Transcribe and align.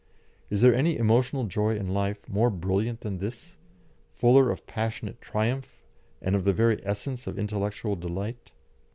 Is 0.49 0.61
there 0.61 0.73
any 0.73 0.97
emotional 0.97 1.43
joy 1.45 1.75
in 1.75 1.89
life 1.93 2.27
more 2.27 2.49
brilliant 2.49 3.01
than 3.01 3.19
this, 3.19 3.57
fuller 4.15 4.49
of 4.49 4.65
passionate 4.65 5.21
triumph, 5.21 5.83
and 6.23 6.33
of 6.35 6.43
the 6.43 6.53
very 6.53 6.81
essence 6.83 7.27
of 7.27 7.37
intellectual 7.37 7.95
delight? 7.95 8.49